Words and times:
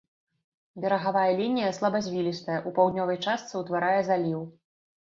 Берагавая 0.85 1.25
лінія 1.41 1.69
слабазвілістая, 1.79 2.59
у 2.67 2.75
паўднёвай 2.81 3.23
частцы 3.25 3.53
ўтварае 3.65 3.97
заліў. 4.13 4.47